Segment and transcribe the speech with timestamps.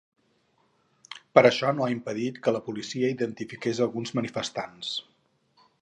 [1.37, 4.97] Però això no ha impedit que la policia identifiqués alguns manifestants.